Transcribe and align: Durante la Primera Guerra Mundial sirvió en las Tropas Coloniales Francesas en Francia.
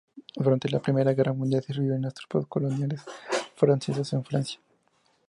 Durante 0.35 0.67
la 0.67 0.79
Primera 0.79 1.13
Guerra 1.13 1.31
Mundial 1.33 1.61
sirvió 1.63 1.93
en 1.93 2.01
las 2.01 2.15
Tropas 2.15 2.47
Coloniales 2.47 3.03
Francesas 3.55 4.11
en 4.13 4.23
Francia. 4.23 4.59